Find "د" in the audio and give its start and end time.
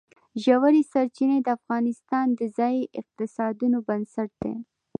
1.43-1.47, 2.39-2.41